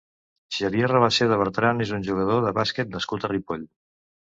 [0.55, 3.73] Xavier Rabaseda Bertran és un jugador de bàsquet nascut a Ripoll.